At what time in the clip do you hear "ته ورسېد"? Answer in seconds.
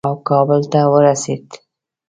0.71-1.45